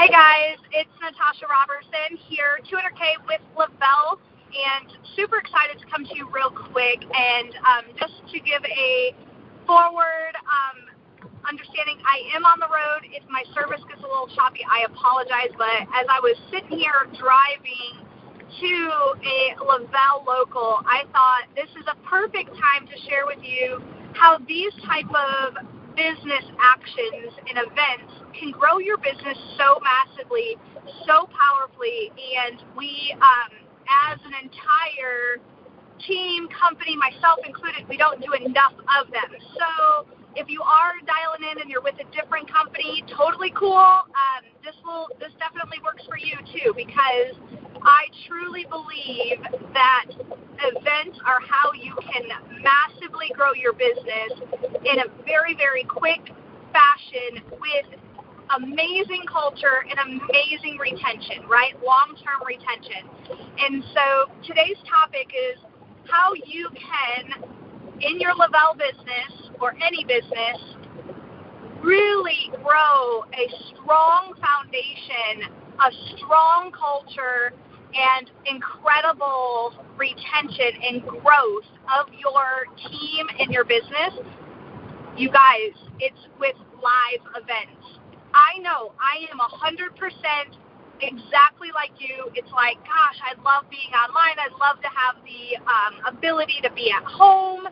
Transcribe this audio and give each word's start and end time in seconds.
Hey 0.00 0.08
guys, 0.08 0.56
it's 0.72 0.88
Natasha 0.96 1.44
Robertson 1.44 2.16
here, 2.24 2.56
200K 2.72 3.20
with 3.28 3.44
Le-Vel, 3.52 4.16
and 4.48 4.88
super 5.12 5.36
excited 5.36 5.76
to 5.76 5.84
come 5.92 6.08
to 6.08 6.14
you 6.16 6.24
real 6.32 6.48
quick 6.48 7.04
and 7.04 7.52
um, 7.68 7.84
just 8.00 8.16
to 8.32 8.40
give 8.40 8.64
a 8.64 9.12
forward 9.68 10.32
um, 10.48 10.88
understanding. 11.44 12.00
I 12.00 12.32
am 12.32 12.48
on 12.48 12.64
the 12.64 12.72
road. 12.72 13.12
If 13.12 13.28
my 13.28 13.44
service 13.52 13.84
gets 13.92 14.00
a 14.00 14.08
little 14.08 14.32
choppy, 14.32 14.64
I 14.64 14.88
apologize. 14.88 15.52
But 15.60 15.84
as 15.92 16.08
I 16.08 16.16
was 16.24 16.32
sitting 16.48 16.80
here 16.80 17.04
driving 17.20 18.00
to 18.40 18.72
a 19.20 19.60
Le-Vel 19.60 20.24
local, 20.24 20.80
I 20.88 21.04
thought 21.12 21.44
this 21.52 21.68
is 21.76 21.84
a 21.92 21.96
perfect 22.08 22.56
time 22.56 22.88
to 22.88 22.96
share 23.04 23.28
with 23.28 23.44
you 23.44 23.84
how 24.16 24.40
these 24.48 24.72
type 24.88 25.12
of 25.12 25.60
business 25.96 26.44
actions 26.60 27.32
and 27.48 27.58
events 27.58 28.12
can 28.38 28.50
grow 28.50 28.78
your 28.78 28.96
business 28.98 29.36
so 29.58 29.80
massively, 29.82 30.56
so 31.06 31.28
powerfully, 31.30 32.12
and 32.14 32.62
we, 32.76 33.14
um, 33.20 33.52
as 33.88 34.18
an 34.24 34.32
entire 34.42 35.42
team, 36.06 36.48
company, 36.48 36.96
myself 36.96 37.38
included, 37.44 37.86
we 37.88 37.96
don't 37.96 38.20
do 38.22 38.32
enough 38.32 38.72
of 38.98 39.10
them. 39.12 39.30
So 39.58 40.06
if 40.36 40.48
you 40.48 40.62
are 40.62 40.94
dialing 41.04 41.44
in 41.50 41.60
and 41.60 41.70
you're 41.70 41.82
with 41.82 41.98
a 42.00 42.08
different 42.14 42.50
company, 42.50 43.04
totally 43.16 43.52
cool. 43.56 43.76
Um, 43.76 44.42
this 44.64 44.76
will 44.84 45.08
this 45.18 45.32
definitely 45.38 45.78
works 45.84 46.04
for 46.06 46.16
you 46.16 46.38
too 46.54 46.72
because 46.76 47.34
I 47.82 48.06
truly 48.28 48.66
believe 48.68 49.40
that 49.72 50.04
events 50.60 51.18
are 51.24 51.40
how 51.40 51.72
you 51.72 51.94
can 52.12 52.28
massively 52.60 53.32
grow 53.34 53.52
your 53.54 53.72
business 53.72 54.40
in 54.84 55.00
a 55.00 55.24
very 55.24 55.54
very 55.54 55.84
quick 55.84 56.20
fashion 56.72 57.42
with 57.50 58.00
amazing 58.56 59.22
culture 59.30 59.86
and 59.88 59.98
amazing 60.20 60.76
retention, 60.78 61.46
right? 61.48 61.74
Long 61.84 62.16
term 62.18 62.42
retention. 62.46 63.08
And 63.58 63.84
so 63.94 64.32
today's 64.46 64.78
topic 64.88 65.30
is 65.30 65.58
how 66.08 66.32
you 66.34 66.68
can, 66.74 67.52
in 68.00 68.20
your 68.20 68.34
Le-Vel 68.34 68.74
business 68.74 69.50
or 69.60 69.74
any 69.80 70.04
business, 70.04 70.58
really 71.82 72.50
grow 72.62 73.24
a 73.32 73.46
strong 73.72 74.34
foundation, 74.40 75.48
a 75.78 75.90
strong 76.16 76.72
culture, 76.72 77.52
and 77.94 78.30
incredible 78.46 79.74
retention 79.96 80.70
and 80.82 81.02
growth 81.02 81.68
of 81.98 82.06
your 82.14 82.66
team 82.76 83.26
and 83.38 83.52
your 83.52 83.64
business. 83.64 84.14
You 85.16 85.30
guys, 85.30 85.74
it's 85.98 86.20
with 86.38 86.56
live 86.80 87.22
events. 87.36 88.00
I 88.32 88.58
know 88.60 88.92
I 89.00 89.26
am 89.30 89.38
100% 89.38 89.90
exactly 91.02 91.68
like 91.74 91.90
you. 91.98 92.30
It's 92.34 92.50
like, 92.52 92.76
gosh, 92.86 93.18
I 93.24 93.34
love 93.42 93.68
being 93.70 93.90
online. 93.92 94.38
I'd 94.38 94.54
love 94.60 94.80
to 94.82 94.90
have 94.92 95.16
the 95.24 95.58
um, 95.66 96.14
ability 96.16 96.60
to 96.62 96.70
be 96.72 96.92
at 96.92 97.04
home 97.04 97.66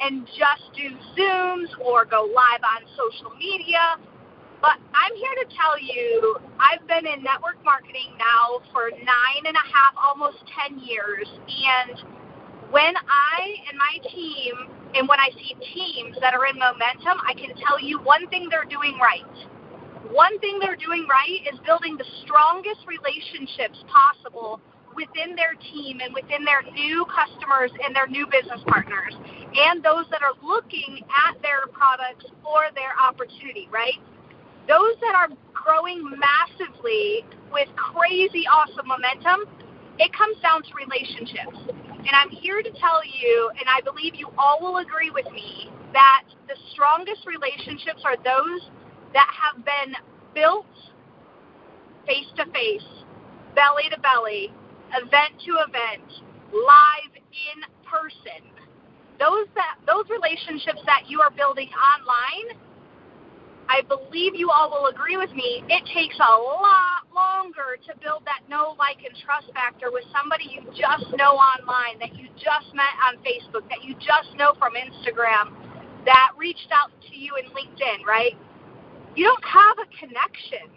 and 0.00 0.26
just 0.26 0.64
do 0.74 0.90
Zooms 1.16 1.70
or 1.80 2.04
go 2.04 2.28
live 2.30 2.62
on 2.62 2.86
social 2.96 3.34
media. 3.36 3.98
But 4.64 4.80
I'm 4.96 5.12
here 5.12 5.36
to 5.44 5.46
tell 5.52 5.76
you, 5.76 6.40
I've 6.56 6.88
been 6.88 7.04
in 7.04 7.20
network 7.22 7.60
marketing 7.68 8.16
now 8.16 8.64
for 8.72 8.88
nine 8.96 9.44
and 9.44 9.52
a 9.52 9.66
half, 9.68 9.92
almost 10.00 10.40
10 10.56 10.80
years. 10.80 11.28
And 11.28 12.00
when 12.72 12.96
I 12.96 13.60
and 13.68 13.76
my 13.76 14.00
team, 14.08 14.56
and 14.96 15.04
when 15.06 15.20
I 15.20 15.28
see 15.36 15.52
teams 15.76 16.16
that 16.24 16.32
are 16.32 16.46
in 16.46 16.56
momentum, 16.56 17.20
I 17.28 17.34
can 17.36 17.52
tell 17.60 17.76
you 17.76 18.00
one 18.00 18.26
thing 18.32 18.48
they're 18.48 18.64
doing 18.64 18.96
right 18.96 19.28
one 20.12 20.38
thing 20.40 20.58
they're 20.60 20.76
doing 20.76 21.06
right 21.08 21.40
is 21.50 21.58
building 21.64 21.96
the 21.96 22.04
strongest 22.24 22.84
relationships 22.86 23.82
possible 23.88 24.60
within 24.94 25.34
their 25.34 25.54
team 25.72 25.98
and 26.04 26.14
within 26.14 26.44
their 26.44 26.62
new 26.70 27.04
customers 27.10 27.70
and 27.82 27.96
their 27.96 28.06
new 28.06 28.26
business 28.30 28.60
partners 28.68 29.14
and 29.56 29.82
those 29.82 30.04
that 30.10 30.22
are 30.22 30.36
looking 30.42 31.00
at 31.10 31.40
their 31.42 31.66
products 31.72 32.26
or 32.44 32.70
their 32.74 32.94
opportunity, 33.00 33.68
right? 33.72 33.98
Those 34.68 34.96
that 35.00 35.14
are 35.14 35.28
growing 35.52 36.02
massively 36.16 37.24
with 37.52 37.68
crazy 37.76 38.44
awesome 38.48 38.88
momentum, 38.88 39.44
it 39.98 40.12
comes 40.12 40.36
down 40.40 40.62
to 40.62 40.70
relationships. 40.74 41.56
And 42.04 42.12
I'm 42.12 42.30
here 42.30 42.62
to 42.62 42.70
tell 42.80 43.00
you, 43.04 43.50
and 43.58 43.68
I 43.68 43.80
believe 43.80 44.14
you 44.14 44.28
all 44.36 44.58
will 44.60 44.78
agree 44.78 45.10
with 45.10 45.30
me, 45.32 45.70
that 45.92 46.24
the 46.48 46.56
strongest 46.72 47.26
relationships 47.26 48.02
are 48.04 48.16
those 48.16 48.68
that 49.12 49.30
have 49.30 49.64
been 49.64 49.94
built 50.34 50.66
face 52.06 52.28
to 52.36 52.44
face, 52.52 52.84
belly 53.54 53.88
to 53.90 54.00
belly, 54.00 54.52
event 54.92 55.40
to 55.46 55.52
event, 55.64 56.04
live 56.52 57.12
in 57.14 57.64
person. 57.84 58.42
Those 59.18 59.46
that 59.54 59.78
those 59.86 60.04
relationships 60.10 60.82
that 60.86 61.04
you 61.06 61.20
are 61.20 61.30
building 61.30 61.70
online, 61.70 62.58
I 63.68 63.82
believe 63.88 64.34
you 64.34 64.50
all 64.50 64.70
will 64.70 64.86
agree 64.86 65.16
with 65.16 65.32
me, 65.32 65.64
it 65.68 65.84
takes 65.94 66.16
a 66.16 66.32
lot 66.40 67.08
longer 67.14 67.76
to 67.86 67.92
build 68.00 68.22
that 68.26 68.42
know, 68.48 68.76
like, 68.78 68.98
and 69.04 69.16
trust 69.24 69.52
factor 69.54 69.90
with 69.90 70.04
somebody 70.12 70.44
you 70.50 70.62
just 70.76 71.10
know 71.16 71.34
online, 71.36 71.98
that 72.00 72.14
you 72.14 72.28
just 72.36 72.74
met 72.74 72.92
on 73.08 73.16
Facebook, 73.24 73.68
that 73.70 73.82
you 73.82 73.94
just 73.96 74.36
know 74.36 74.52
from 74.58 74.74
Instagram, 74.74 75.54
that 76.04 76.32
reached 76.36 76.68
out 76.72 76.90
to 77.08 77.16
you 77.16 77.32
in 77.36 77.46
LinkedIn, 77.52 78.04
right? 78.06 78.36
you 79.16 79.24
don't 79.24 79.44
have 79.44 79.78
a 79.78 79.88
connection. 79.98 80.70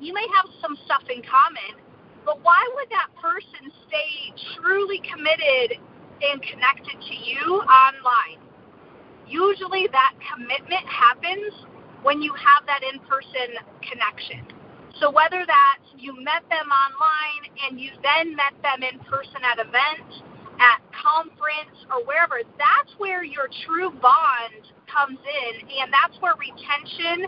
You 0.00 0.12
may 0.12 0.26
have 0.36 0.46
some 0.60 0.76
stuff 0.84 1.02
in 1.08 1.22
common, 1.22 1.80
but 2.24 2.42
why 2.42 2.60
would 2.74 2.88
that 2.90 3.08
person 3.20 3.72
stay 3.88 4.32
truly 4.56 5.00
committed 5.08 5.78
and 6.20 6.42
connected 6.42 7.00
to 7.00 7.14
you 7.14 7.62
online? 7.64 8.40
Usually 9.26 9.88
that 9.92 10.12
commitment 10.34 10.84
happens 10.86 11.52
when 12.02 12.20
you 12.22 12.32
have 12.34 12.66
that 12.66 12.82
in 12.82 12.98
person 13.06 13.54
connection. 13.82 14.46
So 15.00 15.10
whether 15.10 15.44
that's 15.46 15.86
you 15.96 16.14
met 16.14 16.42
them 16.50 16.68
online 16.68 17.42
and 17.66 17.80
you 17.80 17.90
then 18.02 18.36
met 18.36 18.54
them 18.62 18.82
in 18.82 18.98
person 19.06 19.40
at 19.42 19.58
events, 19.58 20.22
at 20.60 20.78
conference 20.92 21.74
or 21.90 22.04
wherever, 22.04 22.42
that's 22.58 22.92
where 22.98 23.24
your 23.24 23.48
true 23.66 23.90
bond 23.90 24.62
comes 24.86 25.18
in 25.18 25.52
and 25.80 25.88
that's 25.90 26.14
where 26.20 26.34
retention 26.36 27.26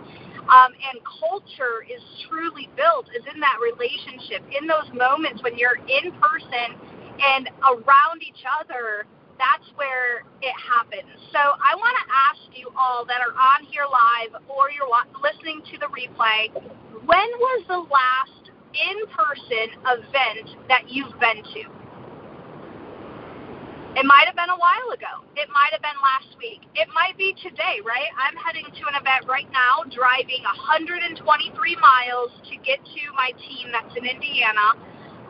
um, 0.51 0.77
and 0.77 1.01
culture 1.19 1.83
is 1.89 2.03
truly 2.29 2.69
built 2.77 3.09
is 3.17 3.25
in 3.33 3.41
that 3.41 3.57
relationship, 3.63 4.45
in 4.53 4.69
those 4.69 4.87
moments 4.93 5.43
when 5.43 5.57
you're 5.57 5.81
in 5.89 6.13
person 6.21 6.77
and 7.17 7.49
around 7.65 8.21
each 8.21 8.45
other. 8.61 9.07
That's 9.39 9.67
where 9.77 10.23
it 10.43 10.55
happens. 10.55 11.11
So 11.33 11.39
I 11.39 11.75
want 11.75 11.95
to 12.03 12.07
ask 12.11 12.43
you 12.57 12.71
all 12.79 13.05
that 13.07 13.21
are 13.21 13.35
on 13.35 13.67
here 13.67 13.87
live 13.91 14.41
or 14.49 14.71
you're 14.71 14.91
listening 15.23 15.63
to 15.73 15.79
the 15.79 15.91
replay, 15.91 16.53
when 17.05 17.29
was 17.39 17.61
the 17.69 17.83
last 17.91 18.51
in-person 18.75 19.69
event 19.87 20.47
that 20.69 20.91
you've 20.91 21.19
been 21.21 21.43
to? 21.55 21.63
It 23.95 24.07
might 24.07 24.27
have 24.27 24.35
been 24.35 24.51
a 24.51 24.59
while 24.59 24.91
ago. 24.91 25.23
It 25.39 25.47
might 25.55 25.71
have 25.71 25.83
been 25.83 25.99
last 26.03 26.35
week. 26.39 26.63
It 26.75 26.91
might 26.95 27.15
be 27.19 27.35
today, 27.43 27.79
right? 27.87 28.11
I'm 28.19 28.35
heading 28.39 28.67
to 28.67 28.83
an 28.91 28.99
event 28.99 29.27
right 29.31 29.47
now, 29.55 29.87
driving 29.87 30.43
123 30.43 31.15
miles 31.79 32.31
to 32.51 32.55
get 32.63 32.83
to 32.83 33.03
my 33.15 33.31
team 33.39 33.71
that's 33.71 33.95
in 33.95 34.03
Indiana. 34.07 34.75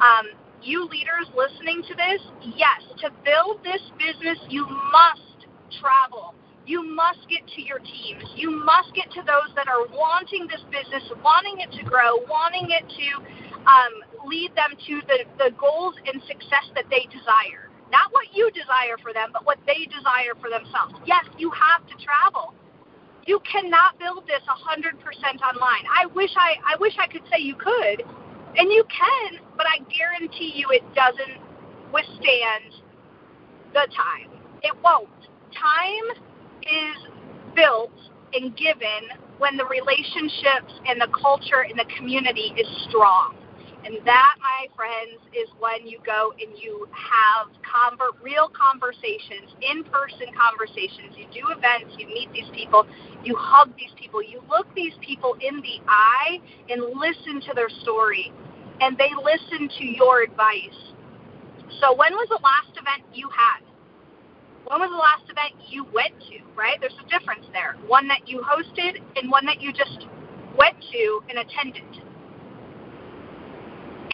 Um, 0.00 0.32
you 0.64 0.88
leaders 0.88 1.28
listening 1.36 1.82
to 1.88 1.94
this, 1.94 2.20
yes, 2.56 2.82
to 2.98 3.10
build 3.24 3.62
this 3.62 3.82
business, 3.98 4.38
you 4.48 4.66
must 4.90 5.46
travel. 5.80 6.34
You 6.66 6.82
must 6.82 7.28
get 7.28 7.46
to 7.56 7.60
your 7.60 7.78
teams. 7.78 8.24
You 8.34 8.50
must 8.50 8.94
get 8.94 9.10
to 9.12 9.20
those 9.20 9.52
that 9.54 9.68
are 9.68 9.86
wanting 9.92 10.48
this 10.48 10.64
business, 10.72 11.04
wanting 11.22 11.60
it 11.60 11.70
to 11.76 11.84
grow, 11.84 12.24
wanting 12.24 12.72
it 12.72 12.88
to 12.88 13.08
um, 13.68 13.94
lead 14.24 14.56
them 14.56 14.72
to 14.88 14.94
the, 15.06 15.28
the 15.36 15.50
goals 15.60 15.94
and 16.08 16.22
success 16.24 16.64
that 16.74 16.88
they 16.88 17.04
desire. 17.12 17.68
Not 17.92 18.12
what 18.12 18.32
you 18.32 18.50
desire 18.50 18.96
for 19.02 19.12
them, 19.12 19.28
but 19.32 19.44
what 19.44 19.58
they 19.68 19.84
desire 19.92 20.32
for 20.40 20.48
themselves. 20.48 20.96
Yes, 21.04 21.24
you 21.36 21.52
have 21.52 21.84
to 21.86 21.94
travel. 22.00 22.54
You 23.26 23.40
cannot 23.44 23.98
build 23.98 24.24
this 24.26 24.42
100% 24.48 24.96
online. 25.40 25.84
I 25.88 26.06
wish 26.12 26.32
I 26.36 26.56
I 26.64 26.76
wish 26.80 26.92
I 27.00 27.06
could 27.06 27.22
say 27.32 27.40
you 27.40 27.56
could, 27.56 28.04
and 28.56 28.72
you 28.72 28.84
can, 28.84 29.40
but 29.56 29.66
I 29.66 29.78
guarantee 29.90 30.52
you 30.54 30.66
it 30.70 30.82
doesn't 30.94 31.40
withstand 31.92 32.82
the 33.72 33.86
time. 33.94 34.30
It 34.62 34.74
won't. 34.82 35.08
Time 35.52 36.22
is 36.62 37.14
built 37.54 37.92
and 38.32 38.56
given 38.56 39.08
when 39.38 39.56
the 39.56 39.64
relationships 39.66 40.72
and 40.86 41.00
the 41.00 41.08
culture 41.20 41.62
and 41.68 41.78
the 41.78 41.86
community 41.96 42.54
is 42.56 42.66
strong. 42.88 43.36
And 43.84 44.00
that, 44.06 44.34
my 44.40 44.66
friends, 44.74 45.20
is 45.36 45.48
when 45.60 45.86
you 45.86 46.00
go 46.06 46.32
and 46.40 46.56
you 46.56 46.88
have 46.96 47.52
conver- 47.60 48.16
real 48.22 48.48
conversations, 48.48 49.52
in 49.60 49.84
person 49.84 50.32
conversations. 50.32 51.12
You 51.16 51.28
do 51.28 51.52
events, 51.52 51.94
you 51.98 52.06
meet 52.08 52.32
these 52.32 52.48
people, 52.54 52.86
you 53.22 53.36
hug 53.36 53.76
these 53.76 53.92
people, 53.96 54.22
you 54.22 54.40
look 54.48 54.66
these 54.74 54.94
people 55.04 55.36
in 55.40 55.56
the 55.60 55.84
eye 55.86 56.40
and 56.70 56.80
listen 56.96 57.44
to 57.44 57.52
their 57.54 57.68
story, 57.82 58.32
and 58.80 58.96
they 58.96 59.10
listen 59.20 59.68
to 59.68 59.84
your 59.84 60.22
advice. 60.22 60.80
So, 61.80 61.94
when 61.94 62.14
was 62.14 62.28
the 62.30 62.40
last 62.40 62.72
event 62.80 63.04
you 63.12 63.28
had? 63.28 63.60
When 64.64 64.80
was 64.80 64.88
the 64.88 64.96
last 64.96 65.28
event 65.28 65.60
you 65.68 65.84
went 65.92 66.16
to, 66.32 66.40
right? 66.56 66.80
There's 66.80 66.96
a 67.04 67.08
difference 67.10 67.44
there. 67.52 67.76
One 67.86 68.08
that 68.08 68.26
you 68.26 68.40
hosted 68.40 68.96
and 69.20 69.30
one 69.30 69.44
that 69.44 69.60
you 69.60 69.72
just 69.74 70.06
went 70.56 70.76
to 70.92 71.20
and 71.28 71.38
attended. 71.38 71.84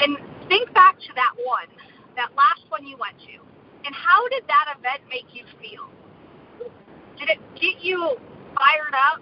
And 0.00 0.16
think 0.48 0.72
back 0.72 0.98
to 0.98 1.12
that 1.14 1.32
one, 1.44 1.68
that 2.16 2.30
last 2.36 2.64
one 2.68 2.86
you 2.86 2.96
went 2.96 3.18
to. 3.20 3.36
And 3.84 3.94
how 3.94 4.28
did 4.28 4.42
that 4.48 4.76
event 4.78 5.02
make 5.08 5.26
you 5.32 5.44
feel? 5.60 5.88
Did 7.18 7.30
it 7.30 7.38
get 7.54 7.84
you 7.84 8.16
fired 8.56 8.94
up, 8.94 9.20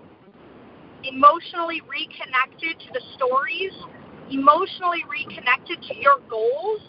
emotionally 1.04 1.82
reconnected 1.86 2.78
to 2.78 2.92
the 2.92 3.02
stories, 3.14 3.72
emotionally 4.30 5.04
reconnected 5.10 5.82
to 5.82 5.96
your 5.96 6.18
goals, 6.30 6.80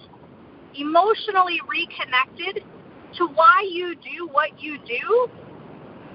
emotionally 0.75 1.59
reconnected 1.67 2.63
to 3.17 3.25
why 3.25 3.67
you 3.69 3.95
do 3.95 4.27
what 4.31 4.61
you 4.61 4.77
do? 4.85 5.29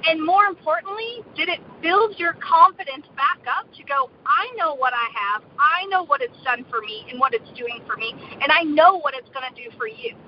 And 0.06 0.25
more 0.25 0.44
importantly, 0.44 1.25
did 1.35 1.49
it 1.49 1.61
build 1.81 2.19
your 2.19 2.35
confidence 2.35 3.06
back 3.17 3.41
up 3.49 3.73
to 3.75 3.82
go, 3.85 4.11
I 4.27 4.53
know 4.56 4.75
what 4.75 4.93
I 4.93 5.09
have, 5.15 5.43
I 5.59 5.83
know 5.94 6.05
what 6.05 6.20
it's 6.20 6.37
done 6.43 6.67
for 6.67 6.82
me 6.82 7.06
and 7.06 7.23
what 7.23 7.32
it's 7.35 7.46
doing 7.55 7.79
for 7.87 7.94
me, 7.96 8.11
and 8.43 8.50
I 8.50 8.67
know 8.67 8.99
what 8.99 9.14
it's 9.14 9.31
going 9.31 9.46
to 9.46 9.55
do 9.55 9.70
for 9.79 9.87
you. 9.87 10.19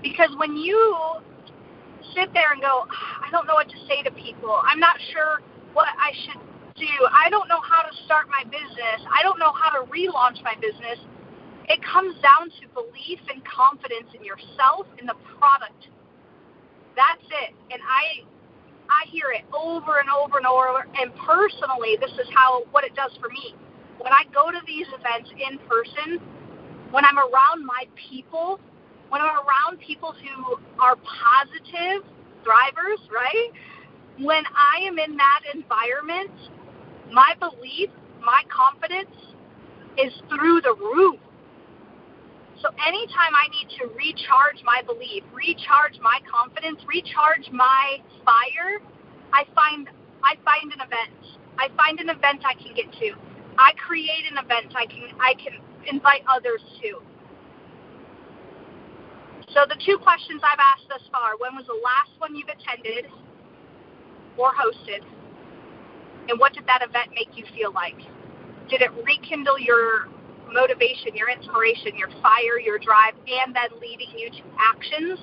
Because 0.00 0.32
when 0.40 0.56
you 0.56 0.80
sit 2.16 2.32
there 2.32 2.56
and 2.56 2.64
go, 2.64 2.88
ah, 2.88 3.12
I 3.20 3.28
don't 3.30 3.44
know 3.46 3.60
what 3.60 3.68
to 3.68 3.80
say 3.84 4.00
to 4.00 4.10
people, 4.16 4.56
I'm 4.64 4.80
not 4.80 4.96
sure 5.12 5.44
what 5.76 5.92
I 6.00 6.16
should 6.24 6.40
do, 6.80 6.94
I 7.12 7.28
don't 7.28 7.48
know 7.48 7.60
how 7.60 7.84
to 7.84 7.92
start 8.08 8.32
my 8.32 8.44
business, 8.48 9.04
I 9.12 9.20
don't 9.20 9.38
know 9.38 9.52
how 9.52 9.76
to 9.76 9.84
relaunch 9.92 10.40
my 10.40 10.56
business, 10.56 10.96
it 11.68 11.80
comes 11.84 12.16
down 12.24 12.48
to 12.48 12.64
belief 12.72 13.20
and 13.28 13.44
confidence 13.44 14.08
in 14.16 14.24
yourself 14.24 14.86
and 14.98 15.08
the 15.08 15.18
product. 15.36 15.92
That's 16.96 17.26
it. 17.44 17.52
And 17.68 17.82
I 17.84 18.24
I 18.88 19.02
hear 19.10 19.34
it 19.34 19.42
over 19.50 19.98
and 19.98 20.08
over 20.08 20.38
and 20.38 20.46
over. 20.46 20.86
And 20.94 21.10
personally, 21.26 21.98
this 22.00 22.12
is 22.22 22.30
how 22.32 22.62
what 22.70 22.84
it 22.84 22.94
does 22.94 23.10
for 23.20 23.28
me. 23.28 23.54
When 24.06 24.12
I 24.12 24.22
go 24.32 24.52
to 24.52 24.62
these 24.68 24.86
events 24.94 25.34
in 25.34 25.58
person, 25.66 26.22
when 26.92 27.04
I'm 27.04 27.18
around 27.18 27.66
my 27.66 27.90
people, 27.98 28.60
when 29.08 29.20
I'm 29.20 29.34
around 29.42 29.80
people 29.80 30.14
who 30.14 30.54
are 30.78 30.94
positive 30.94 32.06
drivers, 32.44 33.02
right? 33.10 33.50
When 34.22 34.44
I 34.54 34.86
am 34.86 35.00
in 35.00 35.16
that 35.16 35.40
environment, 35.52 36.30
my 37.10 37.34
belief, 37.40 37.90
my 38.22 38.42
confidence 38.46 39.10
is 39.98 40.12
through 40.30 40.60
the 40.60 40.76
roof. 40.78 41.18
So 42.62 42.70
anytime 42.86 43.34
I 43.34 43.50
need 43.50 43.74
to 43.82 43.90
recharge 43.90 44.62
my 44.62 44.82
belief, 44.86 45.24
recharge 45.34 45.98
my 45.98 46.20
confidence, 46.30 46.78
recharge 46.86 47.50
my 47.50 47.98
fire, 48.24 48.78
I 49.32 49.42
find 49.52 49.90
I 50.22 50.38
find 50.46 50.72
an 50.72 50.78
event. 50.78 51.10
I 51.58 51.74
find 51.74 51.98
an 51.98 52.08
event 52.08 52.46
I 52.46 52.54
can 52.54 52.72
get 52.76 52.92
to. 53.02 53.35
I 53.58 53.72
create 53.74 54.24
an 54.30 54.38
event 54.38 54.74
I 54.76 54.86
can 54.86 55.08
I 55.20 55.34
can 55.34 55.60
invite 55.86 56.22
others 56.28 56.60
to. 56.82 57.00
So 59.54 59.64
the 59.68 59.76
two 59.84 59.96
questions 59.98 60.42
I've 60.44 60.60
asked 60.60 60.88
thus 60.88 61.02
far, 61.10 61.38
when 61.38 61.56
was 61.56 61.64
the 61.66 61.80
last 61.82 62.12
one 62.18 62.36
you've 62.36 62.48
attended 62.48 63.06
or 64.36 64.52
hosted? 64.52 65.00
And 66.28 66.38
what 66.38 66.52
did 66.52 66.66
that 66.66 66.82
event 66.82 67.10
make 67.14 67.36
you 67.38 67.44
feel 67.54 67.72
like? 67.72 67.96
Did 68.68 68.82
it 68.82 68.90
rekindle 69.06 69.58
your 69.58 70.08
motivation, 70.52 71.14
your 71.14 71.30
inspiration, 71.30 71.96
your 71.96 72.10
fire, 72.22 72.58
your 72.58 72.78
drive, 72.78 73.14
and 73.26 73.54
then 73.54 73.80
leading 73.80 74.10
you 74.16 74.30
to 74.30 74.42
actions, 74.58 75.18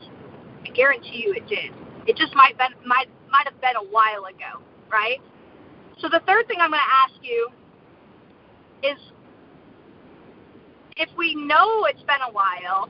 I 0.66 0.70
guarantee 0.70 1.24
you 1.26 1.34
it 1.34 1.48
did. 1.48 1.72
It 2.08 2.18
just 2.18 2.36
might 2.36 2.58
been 2.58 2.74
might 2.86 3.08
might 3.32 3.46
have 3.46 3.60
been 3.62 3.76
a 3.76 3.88
while 3.92 4.26
ago, 4.26 4.64
right? 4.92 5.20
So 6.00 6.10
the 6.10 6.22
third 6.26 6.48
thing 6.48 6.58
I'm 6.60 6.72
going 6.72 6.82
to 6.82 6.96
ask 7.06 7.14
you 7.22 7.50
is 8.84 8.98
if 10.98 11.10
we 11.18 11.34
know 11.36 11.86
it's 11.86 12.04
been 12.04 12.22
a 12.28 12.32
while 12.32 12.90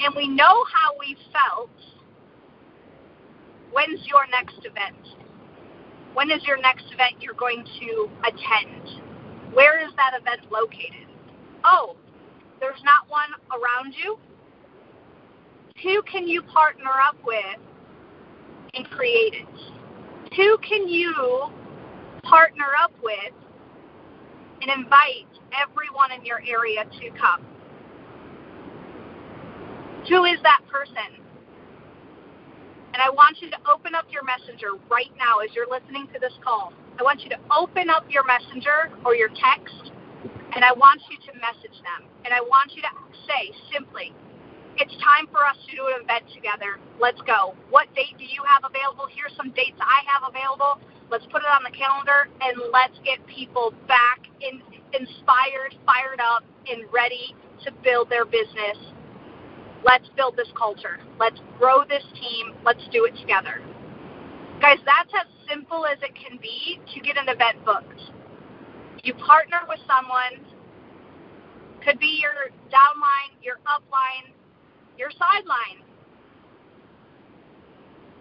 and 0.00 0.14
we 0.14 0.28
know 0.28 0.64
how 0.64 0.92
we 0.98 1.16
felt, 1.32 1.70
when's 3.72 4.06
your 4.06 4.26
next 4.30 4.58
event? 4.64 4.96
When 6.14 6.30
is 6.30 6.42
your 6.46 6.60
next 6.60 6.84
event 6.92 7.20
you're 7.20 7.34
going 7.34 7.64
to 7.80 8.10
attend? 8.24 9.00
Where 9.54 9.84
is 9.86 9.92
that 9.96 10.18
event 10.20 10.50
located? 10.50 11.06
Oh, 11.64 11.96
there's 12.60 12.82
not 12.84 13.08
one 13.08 13.30
around 13.50 13.94
you? 14.02 14.18
Who 15.82 16.02
can 16.02 16.28
you 16.28 16.42
partner 16.42 16.90
up 17.02 17.16
with 17.24 17.58
and 18.74 18.88
create 18.90 19.34
it? 19.34 20.34
Who 20.36 20.58
can 20.58 20.88
you 20.88 21.14
partner 22.22 22.66
up 22.82 22.92
with 23.02 23.32
and 24.60 24.70
invite 24.70 25.28
everyone 25.54 26.12
in 26.12 26.24
your 26.24 26.42
area 26.46 26.84
to 26.84 27.10
come? 27.18 27.44
Who 30.08 30.24
is 30.24 30.38
that 30.42 30.60
person? 30.70 31.20
And 32.92 33.00
I 33.00 33.10
want 33.10 33.40
you 33.40 33.50
to 33.50 33.58
open 33.70 33.94
up 33.94 34.06
your 34.10 34.24
messenger 34.24 34.74
right 34.90 35.10
now 35.16 35.38
as 35.38 35.54
you're 35.54 35.70
listening 35.70 36.08
to 36.12 36.18
this 36.18 36.34
call. 36.42 36.72
I 36.98 37.02
want 37.02 37.22
you 37.22 37.30
to 37.30 37.38
open 37.54 37.88
up 37.88 38.04
your 38.10 38.24
messenger 38.26 38.90
or 39.04 39.14
your 39.14 39.28
text 39.28 39.92
and 40.54 40.64
I 40.64 40.72
want 40.72 41.00
you 41.08 41.16
to 41.30 41.32
message 41.38 41.78
them. 41.86 42.10
And 42.24 42.34
I 42.34 42.40
want 42.40 42.74
you 42.74 42.82
to 42.82 42.92
say 43.24 43.54
simply, 43.72 44.12
it's 44.76 44.92
time 44.98 45.30
for 45.30 45.46
us 45.46 45.56
to 45.68 45.76
do 45.76 45.86
an 45.94 46.02
event 46.02 46.26
together. 46.34 46.82
Let's 46.98 47.20
go. 47.22 47.54
What 47.70 47.86
date 47.94 48.18
do 48.18 48.24
you 48.24 48.42
have 48.46 48.66
available? 48.66 49.06
Here's 49.06 49.34
some 49.36 49.54
dates 49.54 49.78
I 49.78 50.02
have 50.10 50.26
available. 50.26 50.82
Let's 51.10 51.24
put 51.26 51.42
it 51.42 51.50
on 51.50 51.64
the 51.64 51.76
calendar 51.76 52.28
and 52.40 52.70
let's 52.72 52.94
get 53.04 53.18
people 53.26 53.74
back 53.88 54.20
in, 54.40 54.62
inspired, 54.94 55.74
fired 55.84 56.20
up, 56.20 56.44
and 56.70 56.84
ready 56.92 57.34
to 57.64 57.72
build 57.82 58.08
their 58.08 58.24
business. 58.24 58.78
Let's 59.84 60.08
build 60.16 60.36
this 60.36 60.48
culture. 60.56 61.00
Let's 61.18 61.40
grow 61.58 61.82
this 61.88 62.04
team. 62.14 62.54
Let's 62.64 62.86
do 62.92 63.06
it 63.06 63.16
together. 63.18 63.60
Guys, 64.60 64.78
that's 64.84 65.10
as 65.18 65.26
simple 65.48 65.84
as 65.86 65.98
it 66.02 66.14
can 66.14 66.38
be 66.38 66.78
to 66.94 67.00
get 67.00 67.16
an 67.16 67.28
event 67.28 67.64
booked. 67.64 68.00
You 69.02 69.14
partner 69.14 69.60
with 69.66 69.80
someone, 69.88 70.46
could 71.82 71.98
be 71.98 72.20
your 72.20 72.52
downline, 72.68 73.32
your 73.42 73.56
upline, 73.66 74.30
your 74.98 75.10
sideline. 75.10 75.82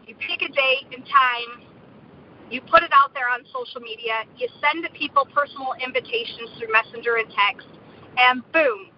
You 0.08 0.16
pick 0.16 0.42
a 0.42 0.48
date 0.48 0.88
and 0.96 1.06
time, 1.06 1.69
you 2.50 2.62
put 2.62 2.84
it 2.84 2.92
out 2.94 3.14
there 3.14 3.30
on 3.30 3.46
social 3.54 3.82
media, 3.82 4.26
you 4.38 4.48
send 4.62 4.84
to 4.84 4.92
people 4.92 5.28
personal 5.34 5.74
invitations 5.84 6.50
through 6.58 6.72
Messenger 6.72 7.18
and 7.18 7.30
text, 7.30 7.68
and 8.18 8.44
boom, 8.52 8.90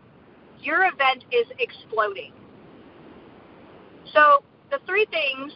your 0.62 0.86
event 0.86 1.26
is 1.32 1.48
exploding. 1.60 2.34
So, 4.14 4.44
the 4.70 4.80
three 4.86 5.06
things 5.12 5.52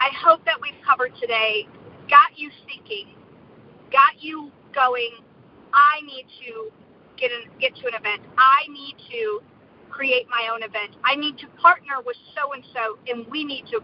I 0.00 0.10
hope 0.12 0.44
that 0.44 0.60
we've 0.60 0.78
covered 0.86 1.12
today 1.20 1.66
got 2.08 2.36
you 2.36 2.50
thinking, 2.66 3.14
got 3.90 4.20
you 4.20 4.50
going, 4.74 5.24
I 5.72 6.00
need 6.04 6.26
to 6.44 6.70
get 7.16 7.30
get 7.60 7.74
to 7.76 7.86
an 7.88 7.94
event. 7.94 8.22
I 8.36 8.68
need 8.70 8.96
to 9.10 9.40
create 9.90 10.26
my 10.28 10.50
own 10.52 10.62
event. 10.62 10.96
I 11.04 11.16
need 11.16 11.38
to 11.38 11.46
partner 11.60 12.04
with 12.04 12.16
so 12.36 12.52
and 12.52 12.62
so, 12.74 12.98
and 13.08 13.26
we 13.30 13.44
need 13.44 13.64
to 13.72 13.80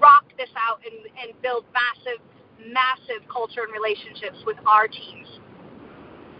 rock 0.00 0.24
this 0.36 0.50
out 0.56 0.80
and, 0.84 1.00
and 1.16 1.32
build 1.40 1.64
massive, 1.72 2.20
massive 2.66 3.26
culture 3.30 3.62
and 3.62 3.72
relationships 3.72 4.42
with 4.46 4.56
our 4.66 4.88
teams. 4.88 5.28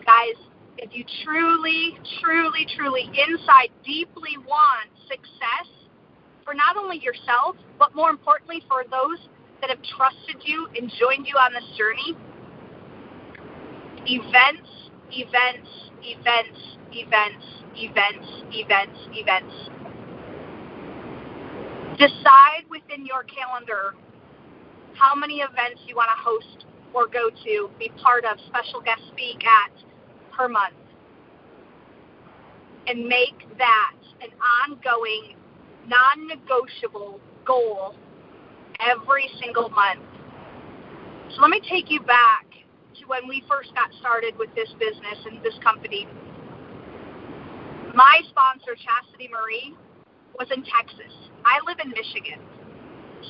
Guys, 0.05 0.37
if 0.79 0.95
you 0.95 1.05
truly, 1.25 1.99
truly, 2.21 2.67
truly 2.77 3.11
inside 3.15 3.71
deeply 3.85 4.37
want 4.47 4.91
success 5.09 5.69
for 6.45 6.55
not 6.55 6.77
only 6.77 6.99
yourself, 6.99 7.57
but 7.79 7.95
more 7.95 8.11
importantly 8.11 8.63
for 8.69 8.85
those 8.91 9.19
that 9.61 9.71
have 9.71 9.81
trusted 9.97 10.43
you 10.45 10.69
and 10.77 10.91
joined 11.01 11.27
you 11.27 11.37
on 11.37 11.53
this 11.53 11.65
journey, 11.77 12.17
events 14.07 14.69
events, 15.15 15.69
events, 16.03 16.61
events, 16.93 17.47
events, 17.75 18.27
events, 18.53 18.99
events. 19.13 19.55
Decide 21.99 22.65
within 22.71 23.07
your 23.07 23.23
calendar 23.25 23.95
how 24.95 25.15
many 25.15 25.37
events 25.41 25.83
you 25.87 25.97
want 25.97 26.11
to 26.17 26.23
host 26.23 26.67
or 26.95 27.07
go 27.09 27.31
to, 27.31 27.71
be 27.79 27.91
part 28.03 28.25
of, 28.25 28.39
special 28.47 28.81
guest 28.81 29.03
speak 29.13 29.45
at 29.45 29.73
per 30.37 30.49
month. 30.49 30.75
and 32.87 33.07
make 33.07 33.49
that 33.59 33.97
an 34.21 34.29
ongoing, 34.69 35.37
non 35.87 36.27
negotiable 36.27 37.21
goal 37.45 37.95
every 38.81 39.29
single 39.41 39.69
month. 39.71 40.03
So 41.35 41.41
let 41.41 41.51
me 41.51 41.61
take 41.69 41.91
you 41.91 42.01
back 42.01 42.47
to 43.01 43.07
when 43.07 43.27
we 43.29 43.43
first 43.49 43.75
got 43.75 43.91
started 44.01 44.37
with 44.39 44.55
this 44.55 44.69
business 44.79 45.19
and 45.27 45.43
this 45.43 45.55
company. 45.63 46.07
My 47.95 48.21
sponsor, 48.29 48.77
Chastity 48.77 49.31
Marie, 49.33 49.75
was 50.39 50.49
in 50.55 50.63
Texas. 50.65 51.13
I 51.45 51.59
live 51.67 51.79
in 51.83 51.91
Michigan. 51.91 52.41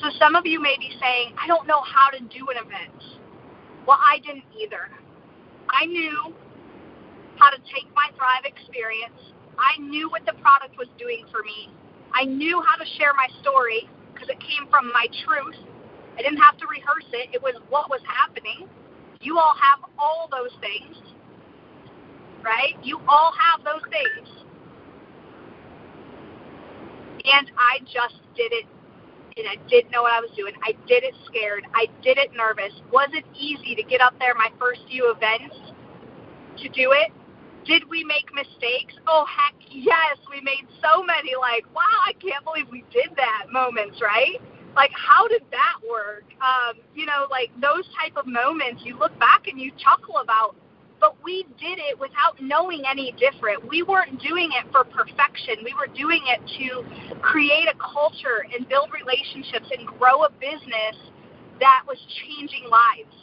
So 0.01 0.09
some 0.19 0.35
of 0.35 0.45
you 0.45 0.61
may 0.61 0.75
be 0.77 0.91
saying, 0.99 1.35
I 1.41 1.47
don't 1.47 1.67
know 1.67 1.81
how 1.81 2.09
to 2.09 2.19
do 2.19 2.47
an 2.51 2.57
event. 2.57 2.99
Well, 3.87 3.97
I 3.99 4.19
didn't 4.19 4.45
either. 4.59 4.89
I 5.69 5.85
knew 5.85 6.33
how 7.37 7.49
to 7.49 7.57
take 7.73 7.87
my 7.95 8.09
Thrive 8.17 8.45
experience. 8.45 9.19
I 9.57 9.79
knew 9.79 10.09
what 10.09 10.25
the 10.25 10.33
product 10.41 10.77
was 10.77 10.87
doing 10.99 11.25
for 11.31 11.43
me. 11.43 11.71
I 12.13 12.25
knew 12.25 12.61
how 12.65 12.75
to 12.75 12.85
share 12.97 13.13
my 13.13 13.27
story 13.41 13.87
because 14.13 14.29
it 14.29 14.39
came 14.39 14.67
from 14.69 14.91
my 14.91 15.07
truth. 15.23 15.55
I 16.17 16.21
didn't 16.21 16.39
have 16.39 16.57
to 16.57 16.67
rehearse 16.67 17.07
it. 17.11 17.29
It 17.33 17.41
was 17.41 17.55
what 17.69 17.89
was 17.89 18.01
happening. 18.07 18.67
You 19.21 19.37
all 19.37 19.55
have 19.59 19.89
all 19.99 20.29
those 20.31 20.51
things, 20.61 20.95
right? 22.43 22.75
You 22.83 22.99
all 23.07 23.33
have 23.35 23.63
those 23.63 23.83
things. 23.91 24.27
And 27.25 27.51
I 27.57 27.79
just 27.85 28.21
did 28.35 28.51
it 28.53 28.65
and 29.37 29.49
I 29.49 29.59
didn't 29.67 29.91
know 29.91 30.03
what 30.03 30.13
I 30.13 30.21
was 30.21 30.31
doing. 30.31 30.53
I 30.63 30.71
did 30.87 31.03
it 31.03 31.13
scared. 31.25 31.67
I 31.75 31.87
did 32.01 32.17
it 32.17 32.31
nervous. 32.31 32.71
Was 32.89 33.09
it 33.11 33.25
easy 33.37 33.75
to 33.75 33.83
get 33.83 33.99
up 33.99 34.17
there 34.17 34.33
my 34.33 34.47
first 34.57 34.79
few 34.87 35.11
events 35.11 35.53
to 36.63 36.69
do 36.69 36.95
it? 36.95 37.11
Did 37.65 37.83
we 37.89 38.05
make 38.05 38.31
mistakes? 38.31 38.95
Oh 39.07 39.25
heck 39.27 39.59
yes, 39.69 40.15
we 40.31 40.39
made 40.39 40.63
so 40.79 41.03
many 41.03 41.35
like, 41.35 41.65
wow, 41.75 41.99
I 42.07 42.13
can't 42.13 42.45
believe 42.45 42.67
we 42.71 42.85
did 42.93 43.11
that 43.17 43.51
moments, 43.51 43.99
right? 44.01 44.39
Like 44.73 44.91
how 44.95 45.27
did 45.27 45.43
that 45.51 45.83
work? 45.83 46.23
Um, 46.39 46.79
you 46.95 47.05
know, 47.05 47.27
like 47.29 47.51
those 47.59 47.83
type 47.99 48.15
of 48.15 48.27
moments 48.27 48.83
you 48.85 48.97
look 48.97 49.19
back 49.19 49.47
and 49.47 49.59
you 49.59 49.73
chuckle 49.75 50.23
about 50.23 50.55
but 51.05 51.23
we 51.23 51.45
did 51.59 51.77
it 51.77 51.99
without 51.99 52.41
knowing 52.41 52.81
any 52.89 53.13
different. 53.19 53.61
We 53.69 53.83
weren't 53.83 54.19
doing 54.21 54.49
it 54.57 54.65
for 54.71 54.83
perfection. 54.83 55.61
We 55.63 55.71
were 55.77 55.85
doing 55.93 56.21
it 56.25 56.41
to 56.57 57.21
create 57.21 57.67
a 57.69 57.77
culture 57.77 58.41
and 58.49 58.67
build 58.67 58.89
relationships 58.89 59.69
and 59.69 59.85
grow 59.99 60.23
a 60.25 60.31
business 60.41 60.97
that 61.59 61.83
was 61.87 61.97
changing 62.25 62.65
lives. 62.71 63.13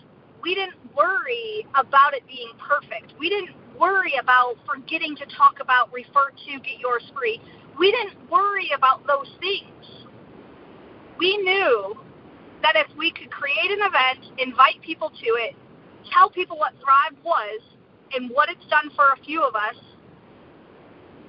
We 0.42 0.54
didn't 0.54 0.78
worry 0.94 1.66
about 1.74 2.14
it 2.14 2.22
being 2.28 2.52
perfect. 2.54 3.18
We 3.18 3.28
didn't 3.28 3.50
worry 3.74 4.14
about 4.20 4.54
forgetting 4.62 5.16
to 5.16 5.26
talk 5.36 5.58
about 5.60 5.92
refer 5.92 6.30
to 6.30 6.52
get 6.62 6.78
yours 6.78 7.02
free. 7.18 7.40
We 7.80 7.90
didn't 7.90 8.30
worry 8.30 8.70
about 8.76 9.04
those 9.08 9.30
things. 9.40 10.06
We 11.18 11.36
knew 11.38 11.98
that 12.62 12.76
if 12.76 12.86
we 12.96 13.10
could 13.10 13.30
create 13.32 13.74
an 13.74 13.82
event, 13.82 14.38
invite 14.38 14.80
people 14.82 15.10
to 15.10 15.26
it, 15.42 15.56
tell 16.12 16.30
people 16.30 16.58
what 16.58 16.72
Thrive 16.82 17.18
was 17.24 17.60
and 18.14 18.30
what 18.30 18.48
it's 18.48 18.64
done 18.70 18.90
for 18.94 19.04
a 19.12 19.24
few 19.24 19.42
of 19.42 19.54
us, 19.54 19.76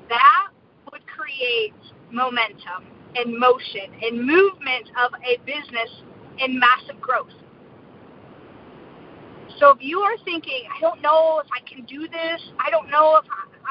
that 0.09 0.47
would 0.91 1.01
create 1.07 1.73
momentum 2.11 2.85
and 3.15 3.37
motion 3.37 3.93
and 4.01 4.25
movement 4.25 4.89
of 5.05 5.13
a 5.23 5.37
business 5.45 5.89
in 6.39 6.59
massive 6.59 6.99
growth. 6.99 7.31
So 9.59 9.69
if 9.69 9.77
you 9.81 9.99
are 9.99 10.17
thinking, 10.25 10.63
I 10.75 10.81
don't 10.81 11.01
know 11.01 11.41
if 11.43 11.47
I 11.51 11.61
can 11.67 11.85
do 11.85 12.07
this, 12.07 12.41
I 12.59 12.69
don't 12.69 12.89
know 12.89 13.17
if 13.17 13.25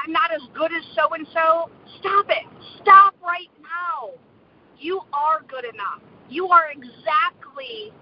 I'm 0.05 0.13
not 0.13 0.33
as 0.33 0.43
good 0.55 0.71
as 0.73 0.85
so 0.95 1.13
and 1.15 1.27
so, 1.33 1.71
stop 1.99 2.27
it. 2.29 2.47
Stop 2.81 3.15
right 3.23 3.51
now. 3.61 4.11
You 4.79 5.01
are 5.13 5.43
good 5.49 5.65
enough. 5.65 6.01
You 6.29 6.49
are 6.49 6.71
exactly 6.71 7.93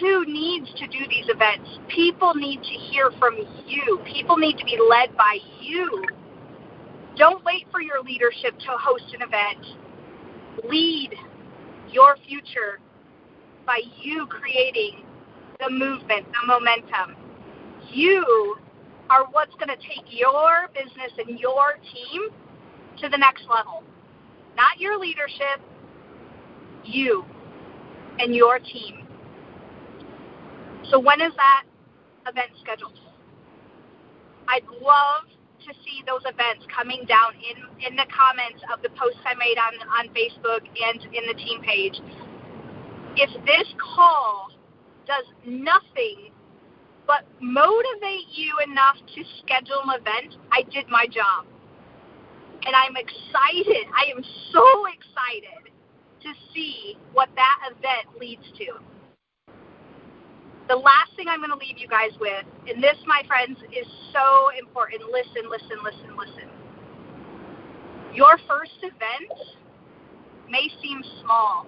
who 0.00 0.26
needs 0.26 0.68
to 0.74 0.86
do 0.86 0.98
these 1.08 1.26
events? 1.28 1.68
People 1.88 2.34
need 2.34 2.62
to 2.62 2.68
hear 2.68 3.10
from 3.18 3.36
you. 3.66 4.00
People 4.04 4.36
need 4.36 4.58
to 4.58 4.64
be 4.64 4.78
led 4.90 5.16
by 5.16 5.38
you. 5.60 6.04
Don't 7.16 7.42
wait 7.44 7.66
for 7.70 7.80
your 7.80 8.02
leadership 8.02 8.58
to 8.58 8.68
host 8.78 9.04
an 9.14 9.22
event. 9.22 9.66
Lead 10.68 11.14
your 11.90 12.16
future 12.28 12.78
by 13.66 13.80
you 14.00 14.26
creating 14.26 15.04
the 15.60 15.70
movement, 15.70 16.26
the 16.26 16.46
momentum. 16.46 17.16
You 17.90 18.56
are 19.08 19.24
what's 19.30 19.54
going 19.54 19.68
to 19.68 19.76
take 19.76 20.04
your 20.08 20.68
business 20.74 21.12
and 21.18 21.38
your 21.38 21.78
team 21.94 22.28
to 23.00 23.08
the 23.08 23.16
next 23.16 23.44
level. 23.48 23.82
Not 24.56 24.78
your 24.78 24.98
leadership, 24.98 25.60
you 26.84 27.24
and 28.18 28.34
your 28.34 28.58
team. 28.58 29.05
So 30.90 31.00
when 31.00 31.20
is 31.20 31.32
that 31.36 31.64
event 32.28 32.50
scheduled? 32.62 32.98
I'd 34.48 34.66
love 34.80 35.26
to 35.66 35.74
see 35.82 36.02
those 36.06 36.22
events 36.22 36.64
coming 36.70 37.02
down 37.08 37.34
in, 37.42 37.58
in 37.82 37.96
the 37.96 38.06
comments 38.06 38.62
of 38.72 38.82
the 38.82 38.90
posts 38.90 39.18
I 39.26 39.34
made 39.34 39.58
on, 39.58 39.74
on 39.98 40.14
Facebook 40.14 40.62
and 40.62 41.02
in 41.10 41.26
the 41.26 41.34
team 41.34 41.60
page. 41.62 41.98
If 43.16 43.30
this 43.44 43.66
call 43.82 44.50
does 45.06 45.26
nothing 45.44 46.30
but 47.06 47.26
motivate 47.40 48.30
you 48.30 48.54
enough 48.66 48.96
to 49.14 49.22
schedule 49.42 49.82
an 49.90 50.00
event, 50.00 50.36
I 50.52 50.62
did 50.70 50.86
my 50.88 51.06
job. 51.06 51.46
And 52.66 52.74
I'm 52.74 52.96
excited. 52.96 53.86
I 53.94 54.10
am 54.14 54.22
so 54.52 54.86
excited 54.86 55.70
to 56.22 56.30
see 56.54 56.96
what 57.12 57.28
that 57.34 57.58
event 57.70 58.18
leads 58.20 58.46
to 58.58 58.95
the 60.68 60.76
last 60.76 61.14
thing 61.14 61.26
I'm 61.28 61.40
going 61.40 61.50
to 61.50 61.56
leave 61.56 61.78
you 61.78 61.88
guys 61.88 62.10
with, 62.20 62.44
and 62.68 62.82
this, 62.82 62.96
my 63.06 63.22
friends, 63.26 63.58
is 63.70 63.86
so 64.12 64.50
important. 64.58 65.02
Listen, 65.12 65.48
listen, 65.50 65.78
listen, 65.84 66.16
listen. 66.16 66.48
Your 68.14 68.38
first 68.48 68.78
event 68.82 69.30
may 70.50 70.68
seem 70.82 71.02
small, 71.22 71.66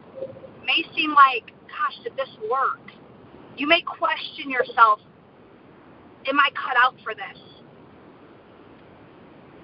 may 0.64 0.82
seem 0.96 1.14
like, 1.14 1.52
gosh, 1.68 2.02
did 2.02 2.16
this 2.16 2.30
work? 2.50 2.80
You 3.56 3.66
may 3.66 3.82
question 3.82 4.50
yourself, 4.50 5.00
am 6.26 6.40
I 6.40 6.48
cut 6.54 6.76
out 6.82 6.94
for 7.04 7.14
this? 7.14 7.38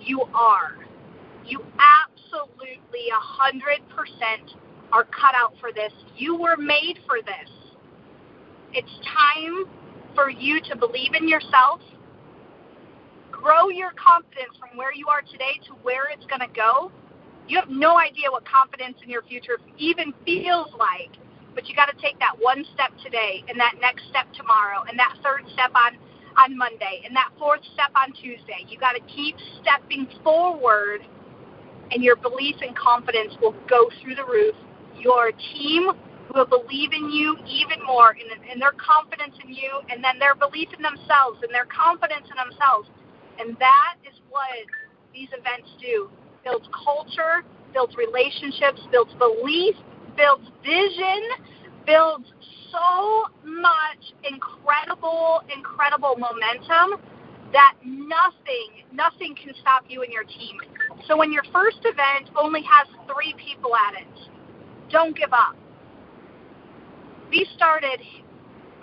You 0.01 0.23
are. 0.35 0.85
You 1.47 1.61
absolutely 1.79 3.09
100% 3.11 4.57
are 4.93 5.05
cut 5.05 5.35
out 5.37 5.55
for 5.61 5.73
this. 5.73 5.93
You 6.17 6.37
were 6.37 6.57
made 6.57 6.99
for 7.07 7.17
this. 7.25 7.54
It's 8.75 8.91
time 9.07 9.67
for 10.17 10.29
you 10.29 10.61
to 10.69 10.75
believe 10.75 11.15
in 11.15 11.29
yourself, 11.29 11.81
grow 13.31 13.69
your 13.69 13.93
confidence 13.93 14.51
from 14.59 14.77
where 14.77 14.93
you 14.93 15.07
are 15.07 15.23
today 15.23 15.63
to 15.69 15.75
where 15.83 16.11
it's 16.11 16.27
going 16.27 16.41
to 16.41 16.53
go. 16.53 16.91
You 17.47 17.61
have 17.61 17.71
no 17.71 17.99
idea 18.01 18.33
what 18.33 18.43
confidence 18.49 18.99
in 19.05 19.11
your 19.11 19.23
future 19.23 19.59
even 19.79 20.13
feels 20.25 20.75
like, 20.77 21.15
but 21.55 21.69
you 21.69 21.77
got 21.77 21.87
to 21.87 21.95
take 22.03 22.19
that 22.19 22.35
one 22.41 22.65
step 22.75 22.91
today, 23.05 23.45
and 23.49 23.61
that 23.61 23.75
next 23.81 24.09
step 24.11 24.27
tomorrow, 24.33 24.83
and 24.89 24.99
that 24.99 25.15
third 25.23 25.45
step 25.53 25.71
on 25.77 25.97
on 26.37 26.59
Monday, 26.59 27.03
and 27.07 27.15
that 27.15 27.31
fourth 27.39 27.61
step 27.75 27.93
on 27.95 28.13
Tuesday. 28.13 28.67
You 28.67 28.77
got 28.77 28.95
to 28.95 29.01
keep 29.07 29.37
stepping 29.63 30.09
forward, 30.25 31.03
and 31.93 32.03
your 32.03 32.17
belief 32.17 32.57
and 32.61 32.75
confidence 32.77 33.35
will 33.41 33.55
go 33.71 33.89
through 34.03 34.17
the 34.17 34.25
roof. 34.25 34.57
Your 34.99 35.31
team 35.31 35.91
will 36.33 36.47
believe 36.47 36.93
in 36.93 37.11
you 37.11 37.37
even 37.47 37.85
more 37.85 38.17
in, 38.17 38.27
in 38.51 38.59
their 38.59 38.73
confidence 38.79 39.35
in 39.45 39.53
you 39.53 39.71
and 39.91 40.03
then 40.03 40.19
their 40.19 40.35
belief 40.35 40.69
in 40.77 40.83
themselves 40.83 41.41
and 41.43 41.53
their 41.53 41.67
confidence 41.67 42.27
in 42.31 42.37
themselves. 42.37 42.89
And 43.39 43.57
that 43.59 43.97
is 44.07 44.15
what 44.31 44.49
these 45.13 45.29
events 45.37 45.69
do. 45.81 46.09
Builds 46.45 46.69
culture, 46.73 47.45
builds 47.73 47.95
relationships, 47.97 48.81
builds 48.91 49.13
belief, 49.19 49.75
builds 50.17 50.47
vision, 50.65 51.21
builds 51.87 52.27
so 52.71 53.27
much 53.45 54.15
incredible, 54.25 55.43
incredible 55.55 56.17
momentum 56.17 57.01
that 57.53 57.75
nothing, 57.85 58.83
nothing 58.93 59.35
can 59.37 59.55
stop 59.61 59.85
you 59.89 60.03
and 60.03 60.13
your 60.13 60.25
team. 60.25 60.59
So 61.07 61.17
when 61.17 61.33
your 61.33 61.45
first 61.53 61.79
event 61.85 62.31
only 62.37 62.63
has 62.63 62.89
three 63.07 63.35
people 63.39 63.77
at 63.77 64.01
it, 64.01 64.09
don't 64.91 65.17
give 65.17 65.33
up 65.33 65.57
we 67.35 67.47
started, 67.57 67.99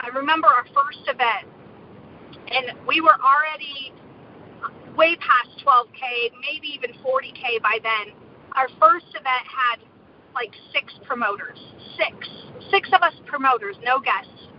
I 0.02 0.10
remember 0.10 0.48
our 0.48 0.66
first 0.76 1.08
event, 1.08 1.48
and 2.52 2.78
we 2.86 3.00
were 3.00 3.16
already 3.16 3.94
way 4.98 5.16
past 5.16 5.64
12K, 5.64 6.36
maybe 6.44 6.68
even 6.68 6.92
40K 7.00 7.64
by 7.64 7.80
then. 7.82 8.14
Our 8.58 8.68
first 8.78 9.08
event 9.16 9.48
had 9.48 9.80
like 10.36 10.52
six 10.74 10.92
promoters, 11.08 11.60
six, 11.96 12.28
six 12.70 12.90
of 12.92 13.02
us 13.02 13.14
promoters, 13.26 13.78
no 13.86 14.02
guests. 14.02 14.52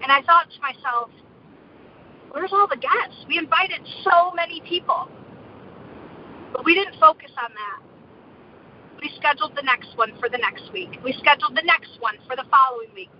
And 0.00 0.12
I 0.12 0.22
thought 0.22 0.46
to 0.54 0.60
myself, 0.60 1.10
where's 2.30 2.52
all 2.52 2.68
the 2.68 2.78
guests? 2.78 3.26
We 3.26 3.36
invited 3.36 3.80
so 4.04 4.30
many 4.30 4.62
people. 4.62 5.08
But 6.52 6.64
we 6.64 6.74
didn't 6.74 7.00
focus 7.00 7.32
on 7.42 7.50
that. 7.50 7.82
We 9.02 9.10
scheduled 9.18 9.56
the 9.56 9.62
next 9.62 9.96
one 9.96 10.12
for 10.20 10.28
the 10.28 10.38
next 10.38 10.72
week. 10.72 11.00
We 11.02 11.12
scheduled 11.18 11.56
the 11.56 11.66
next 11.66 11.98
one 11.98 12.14
for 12.28 12.36
the 12.36 12.44
following 12.48 12.94
week. 12.94 13.10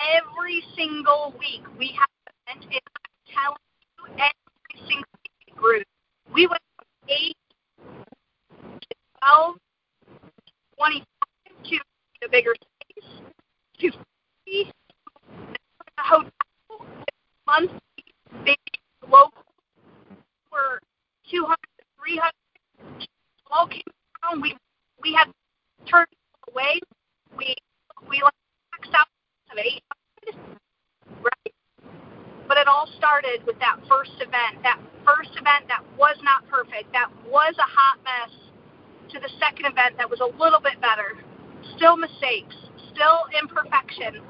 Every 0.00 0.62
single 0.76 1.34
week 1.38 1.62
we 1.78 1.96
have 1.98 2.08
an 2.48 2.58
event, 2.58 2.72
and 2.72 2.80
I'm 2.96 3.34
telling 3.34 3.58
you, 3.98 4.14
every 4.14 4.88
single 4.88 5.18
week 5.22 5.56
grew. 5.56 5.82
We 6.34 6.46
went 6.46 6.62
from 6.76 6.86
8 7.08 7.36
to 8.80 8.96
12 9.22 9.56
25 10.80 11.04
to 11.64 11.76
a 12.24 12.28
bigger 12.30 12.54
space 12.56 13.10
to 13.80 13.90
50 14.46 14.72
a 15.98 16.02
hotel 16.02 16.30
monthly 17.46 17.78
big 18.44 18.56
local 19.02 19.44
were 20.50 20.80
200 21.30 21.56
300 22.02 22.32
all 23.50 23.66
came 23.66 23.82
down 24.22 24.40
we 24.40 24.56
we 25.02 25.12
had 25.12 25.28
turned 25.86 26.06
away 26.50 26.80
we 27.36 27.54
we 28.08 28.22
like 28.22 28.32
maxed 28.72 28.94
out 28.94 29.06
of 29.52 29.58
800 29.58 30.56
right 31.22 31.54
but 32.48 32.56
it 32.56 32.66
all 32.66 32.88
started 32.96 33.44
with 33.46 33.58
that 33.58 33.76
first 33.88 34.12
event 34.16 34.62
that 34.62 34.80
first 35.04 35.30
event 35.32 35.68
that 35.68 35.84
was 35.98 36.16
not 36.22 36.46
perfect 36.48 36.90
that 36.92 37.10
was 37.28 37.54
a 37.58 37.68
hot 37.68 37.98
mess 38.02 38.50
to 39.12 39.18
the 39.18 39.30
second 39.40 39.66
event 39.66 39.96
that 39.98 40.08
was 40.08 40.20
a 40.20 40.30
little 40.38 40.60
bit 40.60 40.80
better. 40.80 41.18
Still 41.76 41.96
mistakes, 41.96 42.54
still 42.94 43.26
imperfection, 43.42 44.22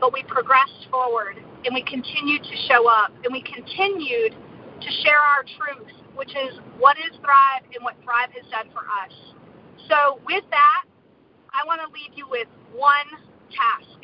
but 0.00 0.12
we 0.12 0.22
progressed 0.24 0.88
forward 0.90 1.36
and 1.64 1.74
we 1.74 1.82
continued 1.82 2.42
to 2.44 2.56
show 2.68 2.88
up 2.88 3.12
and 3.24 3.32
we 3.32 3.42
continued 3.42 4.34
to 4.80 4.90
share 5.02 5.18
our 5.18 5.44
truth, 5.56 5.90
which 6.14 6.30
is 6.30 6.58
what 6.78 6.96
is 6.98 7.16
Thrive 7.20 7.64
and 7.74 7.82
what 7.82 7.94
Thrive 8.04 8.30
has 8.32 8.44
done 8.50 8.68
for 8.72 8.84
us. 8.84 9.12
So, 9.88 10.20
with 10.26 10.44
that, 10.50 10.84
I 11.52 11.66
want 11.66 11.80
to 11.80 11.88
leave 11.92 12.16
you 12.16 12.28
with 12.28 12.48
one 12.74 13.08
task. 13.52 14.00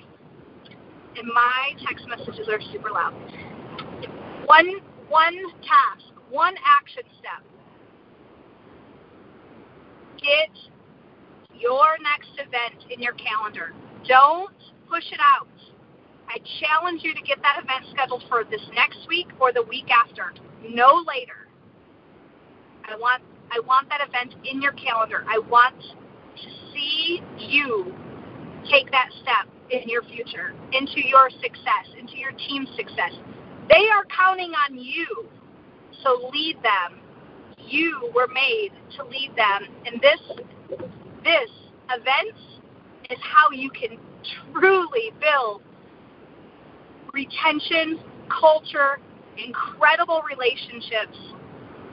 And 1.16 1.26
my 1.34 1.72
text 1.86 2.06
messages 2.08 2.48
are 2.48 2.60
super 2.72 2.90
loud. 2.90 3.12
One 4.46 4.80
one 5.08 5.36
task, 5.62 6.06
one 6.30 6.54
action 6.64 7.02
step 7.18 7.42
get 10.20 10.52
your 11.58 11.96
next 12.02 12.32
event 12.34 12.84
in 12.90 13.00
your 13.00 13.14
calendar. 13.14 13.72
Don't 14.06 14.54
push 14.88 15.04
it 15.12 15.20
out. 15.20 15.48
I 16.30 16.38
challenge 16.62 17.02
you 17.02 17.12
to 17.14 17.22
get 17.22 17.42
that 17.42 17.58
event 17.62 17.90
scheduled 17.90 18.22
for 18.28 18.44
this 18.44 18.60
next 18.74 18.98
week 19.08 19.26
or 19.40 19.52
the 19.52 19.62
week 19.62 19.90
after, 19.90 20.32
no 20.62 21.02
later. 21.06 21.48
I 22.88 22.96
want 22.96 23.22
I 23.50 23.58
want 23.66 23.88
that 23.88 24.00
event 24.06 24.34
in 24.44 24.62
your 24.62 24.72
calendar. 24.72 25.24
I 25.28 25.40
want 25.50 25.74
to 25.80 26.48
see 26.72 27.20
you 27.36 27.92
take 28.70 28.90
that 28.92 29.08
step 29.22 29.52
in 29.70 29.88
your 29.88 30.02
future, 30.04 30.54
into 30.72 31.02
your 31.04 31.30
success, 31.30 31.90
into 31.98 32.16
your 32.16 32.32
team's 32.32 32.68
success. 32.76 33.10
They 33.68 33.88
are 33.90 34.04
counting 34.16 34.52
on 34.68 34.78
you. 34.78 35.28
So 36.04 36.30
lead 36.32 36.56
them 36.62 37.00
you 37.70 38.10
were 38.14 38.28
made 38.28 38.70
to 38.96 39.04
lead 39.04 39.30
them. 39.36 39.68
And 39.86 40.00
this 40.00 40.20
this 41.24 41.50
event 41.90 42.36
is 43.10 43.18
how 43.22 43.50
you 43.52 43.70
can 43.70 43.98
truly 44.52 45.12
build 45.20 45.62
retention, 47.12 47.98
culture, 48.28 48.98
incredible 49.36 50.22
relationships, 50.28 51.16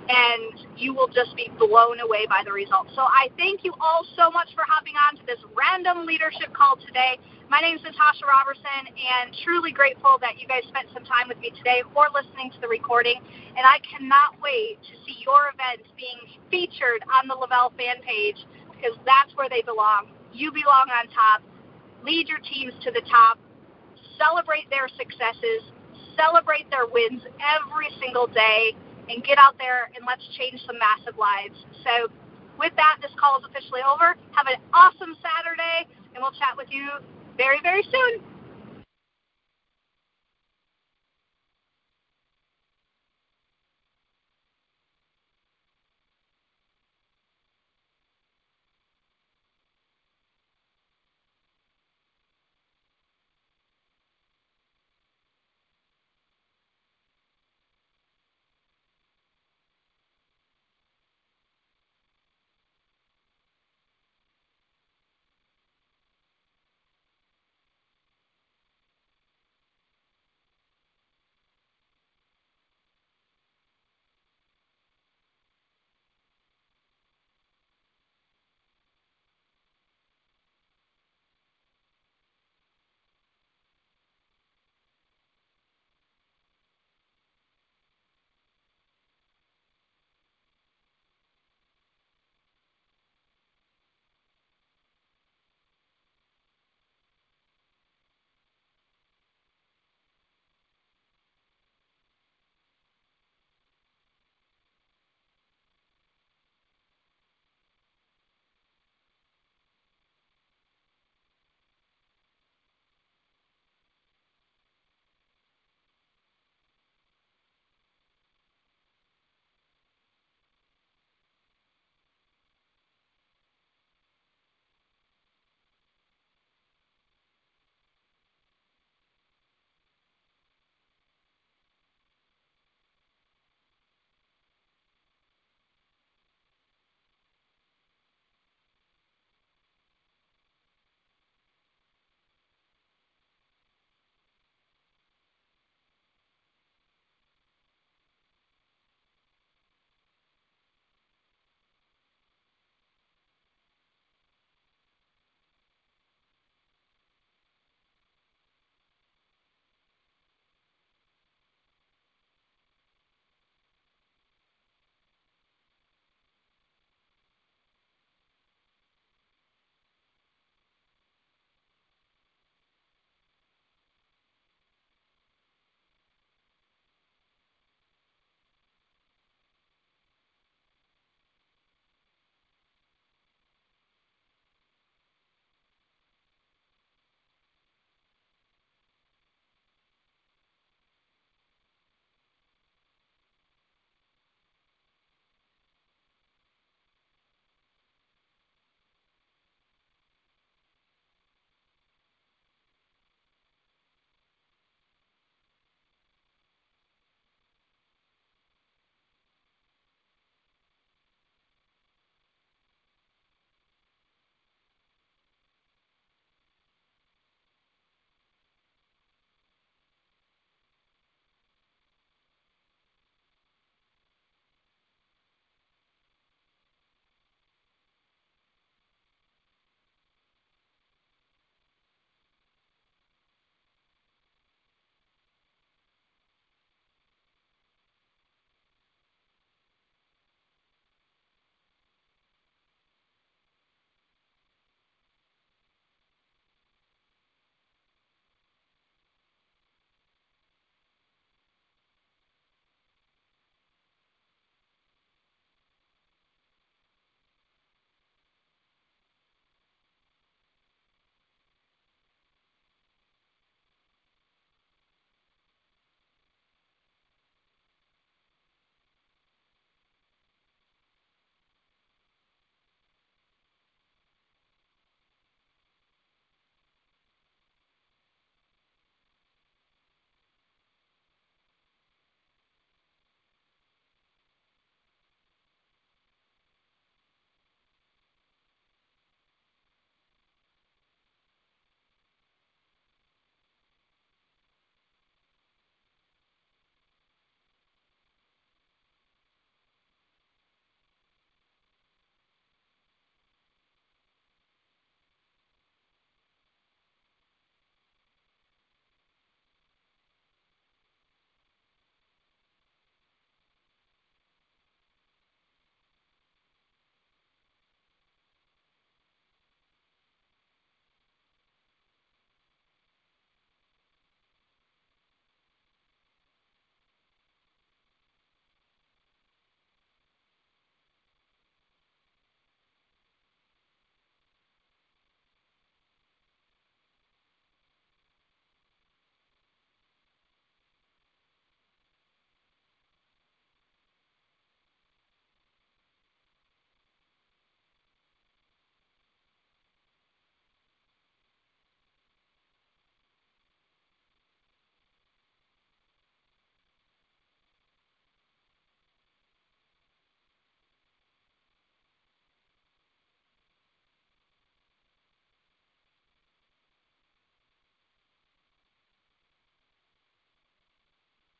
and 0.07 0.79
you 0.79 0.93
will 0.93 1.07
just 1.07 1.35
be 1.35 1.51
blown 1.59 1.99
away 1.99 2.25
by 2.29 2.41
the 2.45 2.51
results. 2.51 2.91
So 2.95 3.01
I 3.01 3.27
thank 3.37 3.63
you 3.63 3.73
all 3.81 4.07
so 4.15 4.31
much 4.31 4.47
for 4.55 4.63
hopping 4.67 4.95
on 4.95 5.19
to 5.19 5.23
this 5.27 5.39
random 5.51 6.05
leadership 6.07 6.53
call 6.55 6.77
today. 6.79 7.19
My 7.49 7.59
name 7.59 7.75
is 7.75 7.83
Natasha 7.83 8.23
Robertson, 8.27 8.91
and 8.91 9.35
truly 9.43 9.71
grateful 9.71 10.15
that 10.19 10.39
you 10.39 10.47
guys 10.47 10.63
spent 10.67 10.87
some 10.93 11.03
time 11.03 11.27
with 11.27 11.39
me 11.39 11.51
today 11.55 11.83
or 11.95 12.07
listening 12.11 12.51
to 12.55 12.59
the 12.59 12.67
recording. 12.67 13.19
And 13.55 13.63
I 13.63 13.79
cannot 13.83 14.39
wait 14.39 14.79
to 14.83 14.93
see 15.03 15.19
your 15.23 15.51
events 15.51 15.87
being 15.99 16.19
featured 16.51 17.03
on 17.11 17.27
the 17.27 17.35
Le-Vel 17.35 17.75
fan 17.75 17.99
page 18.03 18.39
because 18.71 18.95
that's 19.03 19.31
where 19.35 19.47
they 19.51 19.63
belong. 19.63 20.11
You 20.31 20.51
belong 20.51 20.87
on 20.91 21.07
top. 21.11 21.43
Lead 22.03 22.27
your 22.27 22.39
teams 22.39 22.71
to 22.83 22.91
the 22.91 23.03
top. 23.11 23.39
Celebrate 24.17 24.69
their 24.69 24.87
successes. 24.97 25.61
Celebrate 26.17 26.69
their 26.69 26.85
wins 26.87 27.21
every 27.39 27.89
single 28.01 28.27
day. 28.27 28.75
And 29.09 29.23
get 29.23 29.37
out 29.37 29.55
there 29.57 29.89
and 29.95 30.03
let's 30.05 30.25
change 30.37 30.59
some 30.65 30.75
massive 30.77 31.17
lives. 31.17 31.55
So, 31.85 32.11
with 32.59 32.73
that, 32.75 32.97
this 33.01 33.11
call 33.15 33.39
is 33.39 33.45
officially 33.47 33.81
over. 33.87 34.17
Have 34.35 34.47
an 34.47 34.59
awesome 34.73 35.15
Saturday, 35.23 35.87
and 36.13 36.19
we'll 36.19 36.35
chat 36.35 36.57
with 36.57 36.67
you 36.71 36.89
very, 37.37 37.61
very 37.61 37.83
soon. 37.83 38.36